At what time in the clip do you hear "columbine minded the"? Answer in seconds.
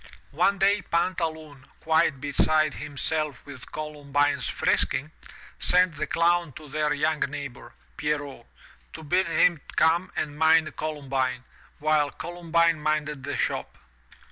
12.09-13.37